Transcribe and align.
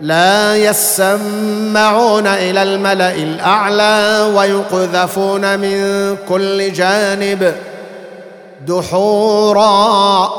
لا 0.00 0.56
يسمعون 0.56 2.26
إلى 2.26 2.62
الملأ 2.62 3.14
الأعلى 3.14 4.30
ويقذفون 4.36 5.58
من 5.58 6.16
كل 6.28 6.72
جانب 6.72 7.54
دحورا 8.66 10.30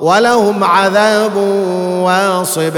ولهم 0.00 0.64
عذاب 0.64 1.36
واصب 2.02 2.76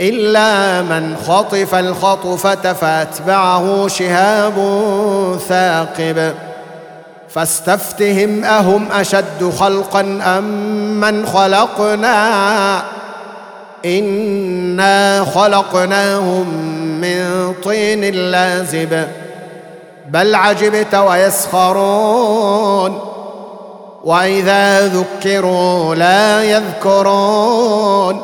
إلا 0.00 0.82
من 0.82 1.16
خطف 1.26 1.74
الخطفة 1.74 2.72
فأتبعه 2.72 3.88
شهاب 3.88 4.54
ثاقب 5.48 6.34
فاستفتهم 7.28 8.44
أهم 8.44 8.92
أشد 8.92 9.52
خلقا 9.58 10.00
أم 10.38 10.44
من 11.00 11.26
خلقنا 11.26 12.99
انا 13.84 15.26
خلقناهم 15.34 16.48
من 17.00 17.54
طين 17.64 18.14
لازب. 18.14 19.04
بل 20.08 20.34
عجبت 20.34 20.94
ويسخرون. 20.94 23.00
واذا 24.04 24.86
ذكروا 24.86 25.94
لا 25.94 26.44
يذكرون. 26.44 28.20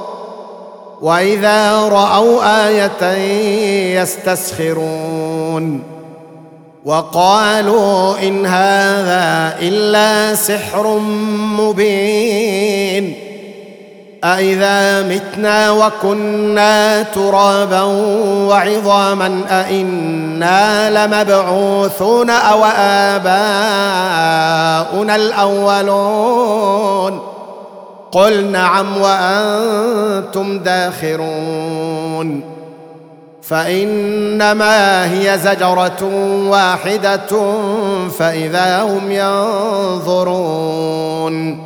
واذا 1.00 1.80
راوا 1.80 2.66
إيه 3.02 4.00
يستسخرون. 4.00 5.82
وقالوا 6.84 8.18
ان 8.18 8.46
هذا 8.46 9.56
الا 9.60 10.34
سحر 10.34 10.98
مبين. 11.58 13.25
أإذا 14.24 15.02
متنا 15.02 15.70
وكنا 15.70 17.02
ترابا 17.02 17.82
وعظاما 18.48 19.40
أإنا 19.50 20.90
لمبعوثون 21.06 22.30
أو 22.30 22.64
آباؤنا 23.14 25.16
الأولون 25.16 27.20
قل 28.12 28.46
نعم 28.46 28.96
وأنتم 28.96 30.58
داخرون 30.58 32.40
فإنما 33.42 35.12
هي 35.12 35.38
زجرة 35.38 36.10
واحدة 36.48 37.52
فإذا 38.18 38.82
هم 38.82 39.10
ينظرون 40.02 41.65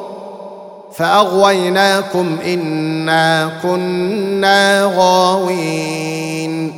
فأغويناكم 0.95 2.37
إنا 2.45 3.51
كنا 3.63 4.93
غاوين. 4.97 6.73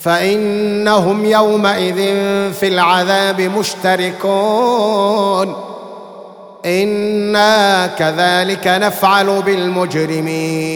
فإنهم 0.00 1.24
يومئذ 1.24 1.96
في 2.52 2.68
العذاب 2.68 3.40
مشتركون. 3.40 4.94
إنا 6.66 7.86
كذلك 7.86 8.66
نفعل 8.66 9.42
بالمجرمين. 9.42 10.74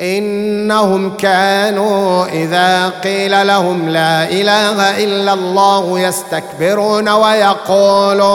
إنهم 0.00 1.16
كانوا 1.16 2.26
إذا 2.26 2.88
قيل 2.88 3.46
لهم 3.46 3.88
لا 3.88 4.30
إله 4.30 5.04
إلا 5.04 5.32
الله 5.32 6.00
يستكبرون 6.00 7.08
ويقولون 7.08 8.34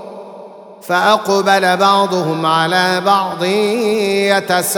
فأقبل 0.87 1.77
بعضهم 1.77 2.45
على 2.45 3.01
بعض 3.05 3.43
يتساءلون. 4.33 4.71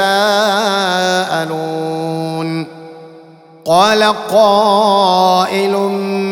قال 3.66 4.04
قائل 4.32 5.72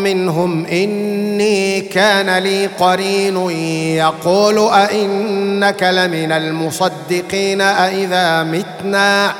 منهم 0.03 0.65
إني 0.65 1.81
كان 1.81 2.37
لي 2.37 2.67
قرين 2.67 3.49
يقول 3.97 4.57
أئنك 4.57 5.83
لمن 5.83 6.31
المصدقين 6.31 7.61
أإذا 7.61 8.43
متنا 8.43 9.33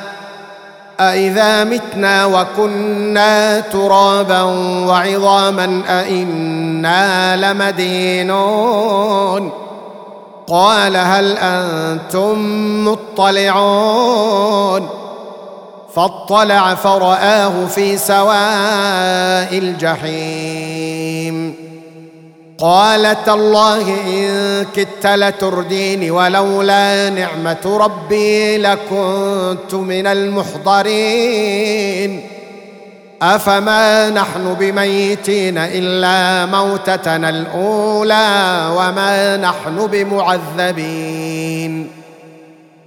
أإذا 1.00 1.64
متنا 1.64 2.24
وكنا 2.24 3.60
ترابا 3.60 4.42
وعظاما 4.86 5.82
أإنا 5.88 7.52
لمدينون. 7.52 9.52
قال 10.48 10.96
هل 10.96 11.38
أنتم 11.38 12.38
مطلعون 12.88 14.88
فاطلع 15.94 16.74
فرآه 16.74 17.66
في 17.66 17.98
سواء 17.98 19.58
الجحيم. 19.58 21.54
قال 22.58 23.24
تالله 23.24 23.94
إن 24.06 24.66
كدت 24.76 25.06
لترديني 25.06 26.10
ولولا 26.10 27.10
نعمة 27.10 27.78
ربي 27.80 28.58
لكنت 28.58 29.74
من 29.74 30.06
المحضرين. 30.06 31.62
أفما 33.22 34.10
نحن 34.10 34.54
بميتين 34.54 35.58
إلا 35.58 36.46
موتتنا 36.46 37.28
الأولى 37.28 38.68
وما 38.76 39.36
نحن 39.36 39.86
بمعذبين. 39.86 41.88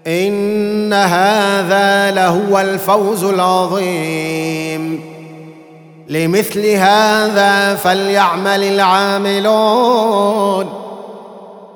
إن 0.07 0.93
هذا 0.93 2.11
لهو 2.11 2.59
الفوز 2.59 3.23
العظيم. 3.23 5.01
لمثل 6.09 6.67
هذا 6.67 7.75
فليعمل 7.75 8.63
العاملون. 8.63 10.73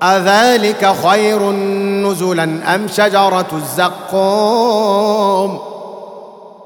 أذلك 0.04 0.96
خير 1.08 1.52
نزلا 1.52 2.76
أم 2.76 2.88
شجرة 2.88 3.48
الزقوم؟ 3.54 5.60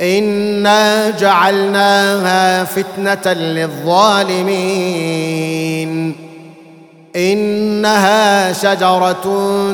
إنا 0.04 1.10
جعلناها 1.10 2.64
فتنة 2.64 3.34
للظالمين. 3.34 4.44
إنها 7.16 8.54
شجرة 8.54 9.26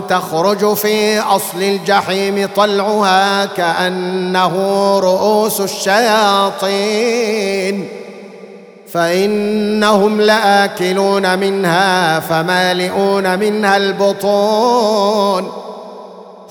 تخرج 0.10 0.74
في 0.74 1.20
أصل 1.20 1.62
الجحيم 1.62 2.50
طلعها 2.56 3.46
كأنه 3.46 4.54
رؤوس 5.00 5.62
الشياطين. 5.62 7.88
فإنهم 8.94 10.22
لآكلون 10.22 11.40
منها 11.40 12.20
فمالئون 12.20 13.40
منها 13.40 13.78
البطون. 13.78 15.69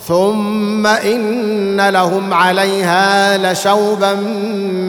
ثم 0.08 0.86
إن 0.86 1.88
لهم 1.88 2.34
عليها 2.34 3.38
لشوبا 3.38 4.14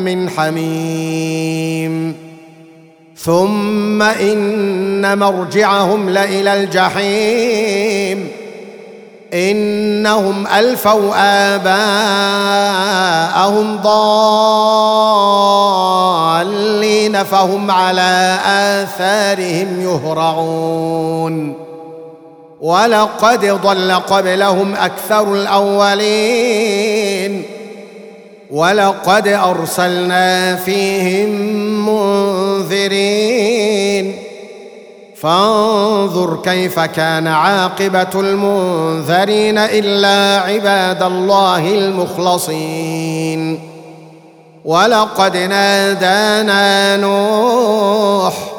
من 0.06 0.30
حميم. 0.30 2.16
ثم 3.18 4.02
إن 4.02 5.18
مرجعهم 5.18 6.10
لإلى 6.10 6.64
الجحيم. 6.64 8.28
إنهم 9.34 10.48
ألفوا 10.48 11.12
آباءهم 11.56 12.20
ضالين 13.78 14.04
فهم 17.24 17.72
على 17.72 18.40
آثارهم 18.46 19.82
يهرعون. 19.82 21.69
ولقد 22.62 23.46
ضل 23.46 23.92
قبلهم 23.92 24.76
أكثر 24.76 25.34
الأولين 25.34 26.80
ولقد 28.52 29.28
أرسلنا 29.28 30.56
فيهم 30.56 31.30
منذرين. 32.60 34.16
فانظر 35.16 36.40
كيف 36.44 36.80
كان 36.80 37.28
عاقبة 37.28 38.10
المنذرين 38.16 39.58
إلا 39.58 40.42
عباد 40.42 41.04
الله 41.04 41.74
المخلصين. 41.74 43.60
ولقد 44.66 45.38
نادانا 45.38 46.98
نوح 46.98 48.59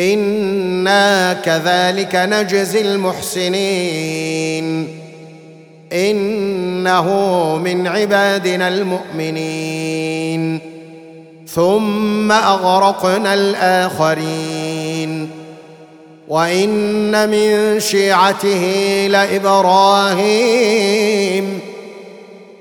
أنا 0.00 1.32
كذلك 1.32 2.16
نجزي 2.16 2.80
المحسنين 2.80 4.20
انه 5.92 7.06
من 7.56 7.86
عبادنا 7.86 8.68
المؤمنين 8.68 10.60
ثم 11.46 12.32
اغرقنا 12.32 13.34
الاخرين 13.34 15.30
وان 16.28 17.28
من 17.30 17.80
شيعته 17.80 19.06
لابراهيم 19.10 20.50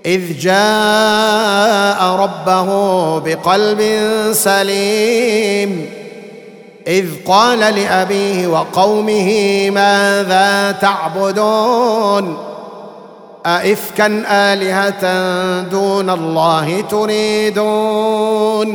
اذ 0.06 0.38
جاء 0.40 2.04
ربه 2.04 2.70
بقلب 3.20 3.82
سليم 4.32 5.99
إذ 6.90 7.06
قال 7.26 7.60
لأبيه 7.60 8.48
وقومه 8.48 9.70
ماذا 9.70 10.72
تعبدون؟ 10.72 12.38
أئفكا 13.46 14.24
آلهة 14.28 15.62
دون 15.62 16.10
الله 16.10 16.82
تريدون؟ 16.82 18.70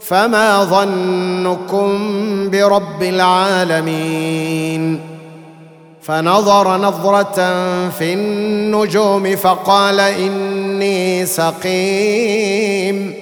فما 0.00 0.64
ظنكم 0.64 2.10
برب 2.50 3.02
العالمين؟ 3.02 5.00
فنظر 6.02 6.76
نظرة 6.76 7.34
في 7.88 8.12
النجوم 8.14 9.36
فقال 9.36 10.00
إني 10.00 11.26
سقيم. 11.26 13.21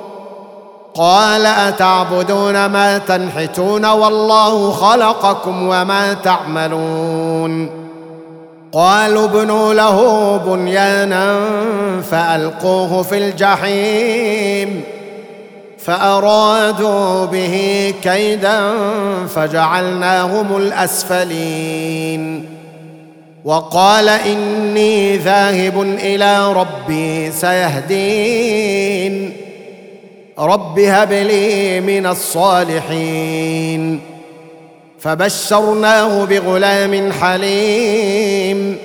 قال 0.93 1.45
أتعبدون 1.45 2.65
ما 2.65 2.97
تنحتون 2.97 3.85
والله 3.85 4.71
خلقكم 4.71 5.63
وما 5.67 6.13
تعملون 6.13 7.69
قالوا 8.73 9.25
ابنوا 9.25 9.73
له 9.73 10.37
بنيانا 10.37 11.39
فألقوه 12.11 13.01
في 13.03 13.17
الجحيم 13.17 14.83
فأرادوا 15.77 17.25
به 17.25 17.93
كيدا 18.03 18.71
فجعلناهم 19.27 20.57
الأسفلين 20.57 22.49
وقال 23.45 24.09
إني 24.09 25.17
ذاهب 25.17 25.81
إلى 25.81 26.53
ربي 26.53 27.31
سيهدين 27.31 28.71
رب 30.41 30.79
هب 30.79 31.11
لي 31.11 31.79
من 31.79 32.05
الصالحين. 32.05 34.01
فبشرناه 34.99 36.25
بغلام 36.25 37.11
حليم. 37.11 38.77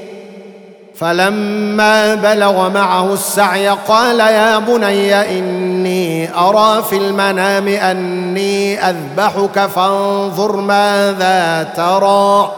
فلما 0.94 2.14
بلغ 2.14 2.68
معه 2.68 3.12
السعي 3.14 3.68
قال 3.68 4.20
يا 4.20 4.58
بني 4.58 5.38
إني 5.38 6.38
أرى 6.38 6.82
في 6.90 6.96
المنام 6.96 7.68
أني 7.68 8.80
أذبحك 8.90 9.66
فانظر 9.66 10.56
ماذا 10.56 11.68
ترى. 11.76 12.52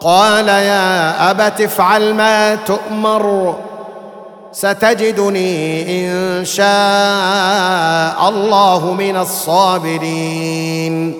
قال 0.00 0.48
يا 0.48 1.30
أبت 1.30 1.60
افعل 1.60 2.14
ما 2.14 2.54
تؤمر. 2.54 3.54
ستجدني 4.52 5.82
إن 6.06 6.44
شاء 6.44 8.28
الله 8.28 8.94
من 8.98 9.16
الصابرين. 9.16 11.14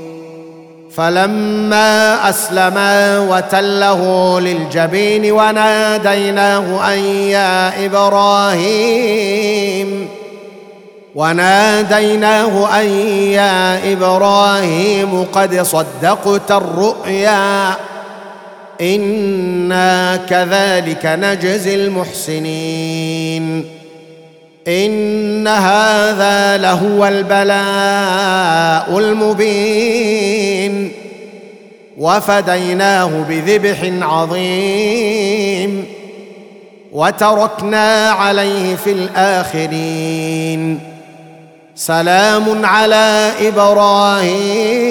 فلما 0.97 2.29
اسلما 2.29 3.19
وتله 3.19 4.41
للجبين 4.41 5.33
وناديناه 5.33 6.93
أن 6.93 6.99
يا 6.99 7.87
إبراهيم. 7.87 9.21
وناديناه 11.15 12.81
أن 12.81 12.87
يا 13.31 13.93
إبراهيم 13.93 15.27
قد 15.33 15.63
صدقت 15.63 16.51
الرؤيا. 16.51 17.77
أنا 18.81 20.17
كذلك 20.17 21.07
نجزي 21.07 21.75
المحسنين 21.75 23.65
ان 24.69 25.49
هذا 25.49 26.57
لهو 26.57 27.07
البلاء 27.07 28.99
المبين 28.99 30.93
وفديناه 31.99 33.25
بذبح 33.29 33.79
عظيم 34.03 35.85
وتركنا 36.93 38.11
عليه 38.11 38.77
في 38.77 38.93
الاخرين 38.93 40.81
سلام 41.75 42.65
على 42.67 43.31
إبراهيم 43.49 44.91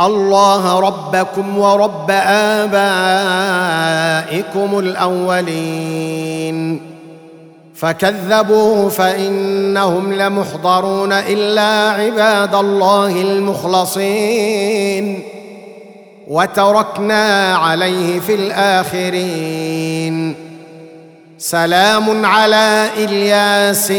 الله 0.00 0.80
ربكم 0.80 1.58
ورب 1.58 2.10
آبائكم 2.10 2.68
الأولين. 4.78 6.80
فكذبوه 7.74 8.88
فإنهم 8.88 10.12
لمحضرون 10.12 11.12
إلا 11.12 11.90
عباد 11.90 12.54
الله 12.54 13.22
المخلصين. 13.22 15.22
وتركنا 16.28 17.56
عليه 17.56 18.20
في 18.20 18.34
الآخرين. 18.34 20.34
سلام 21.38 22.26
على 22.26 22.88
إلياسين. 22.96 23.98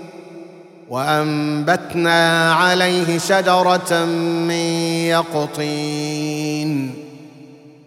وأنبتنا 0.91 2.53
عليه 2.53 3.17
شجرة 3.17 4.05
من 4.47 4.51
يقطين 5.07 6.93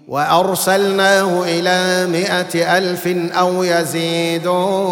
وأرسلناه 0.09 1.43
إلى 1.43 2.07
مائه 2.13 2.79
ألف 2.79 3.07
أو 3.39 3.63
يزيدون 3.65 4.85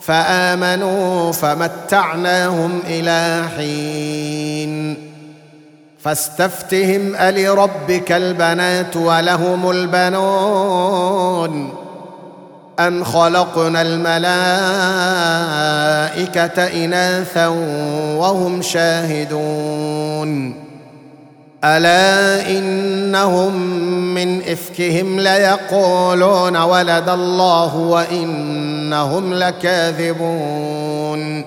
فآمنوا 0.00 1.32
فمتعناهم 1.32 2.80
إلى 2.86 3.44
حين 3.56 4.96
فاستفتهم 6.00 7.14
ألربك 7.14 8.12
البنات 8.12 8.96
ولهم 8.96 9.70
البنون 9.70 11.06
ام 12.80 13.04
خلقنا 13.04 13.82
الملائكة 13.82 14.26
إناثا 16.84 17.46
وهم 18.16 18.62
شاهدون. 18.62 20.62
ألا 21.64 22.50
إنهم 22.50 23.56
من 24.14 24.42
إفكهم 24.42 25.20
ليقولون 25.20 26.56
ولد 26.56 27.08
الله 27.08 27.76
وإنهم 27.76 29.34
لكاذبون. 29.34 31.44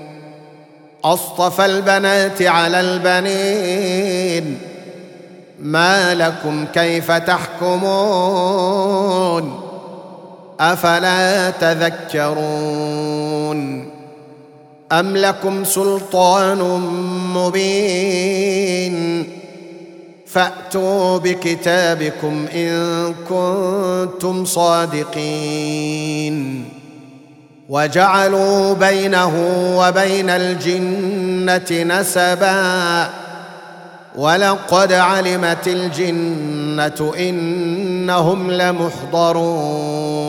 أصطفى 1.03 1.65
البنات 1.65 2.41
على 2.41 2.79
البنين. 2.79 4.59
ما 5.59 6.15
لكم 6.15 6.65
كيف 6.73 7.11
تحكمون؟ 7.11 7.79
أفلا 10.59 11.49
تذكرون 11.49 13.09
أم 14.91 15.17
لكم 15.17 15.63
سلطان 15.63 16.57
مبين 17.33 19.27
فأتوا 20.27 21.17
بكتابكم 21.17 22.45
إن 22.55 23.13
كنتم 23.29 24.45
صادقين 24.45 25.59
وجعلوا 27.69 28.73
بينه 28.73 29.33
وبين 29.77 30.29
الجنة 30.29 31.83
نسبا 31.83 33.09
ولقد 34.15 34.93
علمت 34.93 35.67
الجنة 35.67 37.13
إنهم 37.19 38.51
لمحضرون 38.51 40.28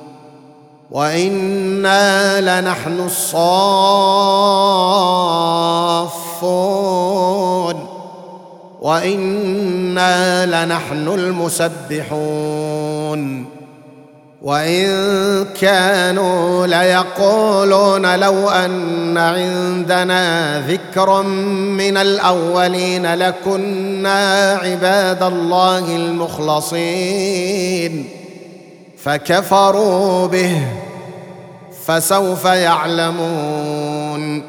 وأنا 0.91 2.41
لنحن 2.61 2.99
الصافون 2.99 3.71
وأنا 8.81 10.45
لنحن 10.65 11.07
المسبحون 11.07 12.41
وان 14.41 15.45
كانوا 15.61 16.67
ليقولون 16.67 18.15
لو 18.19 18.49
ان 18.49 19.17
عندنا 19.17 20.61
ذكرا 20.67 21.21
من 21.21 21.97
الاولين 21.97 23.13
لكنا 23.13 24.53
عباد 24.63 25.23
الله 25.23 25.95
المخلصين 25.95 27.41
فكفروا 29.03 30.27
به 30.27 30.61
فسوف 31.85 32.45
يعلمون. 32.45 34.43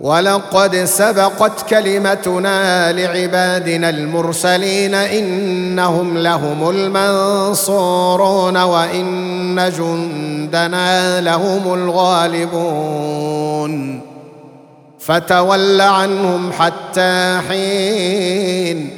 ولقد 0.00 0.76
سبقت 0.76 1.68
كلمتنا 1.68 2.92
لعبادنا 2.92 3.90
المرسلين 3.90 4.94
إنهم 4.94 6.18
لهم 6.18 6.70
المنصورون 6.70 8.56
وإن 8.56 9.72
جندنا 9.78 11.20
لهم 11.20 11.74
الغالبون. 11.74 13.28
فتول 14.98 15.80
عنهم 15.80 16.52
حتى 16.52 17.40
حين 17.48 18.97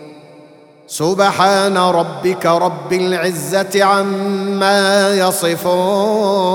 سبحان 0.91 1.77
ربك 1.77 2.45
رب 2.45 2.93
العزة 2.93 3.83
عما 3.83 5.15
يصفون 5.15 6.51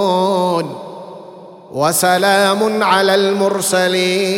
وسلام 1.73 2.83
على 2.83 3.15
المرسلين 3.15 4.37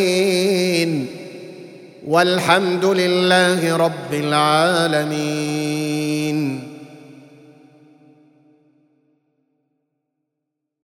والحمد 2.07 2.85
لله 2.85 3.77
رب 3.77 4.13
العالمين 4.13 5.49